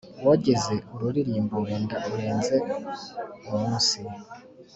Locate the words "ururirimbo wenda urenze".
0.93-2.55